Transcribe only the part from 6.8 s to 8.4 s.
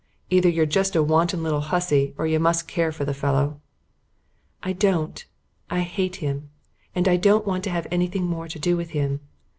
And I don't want to have anything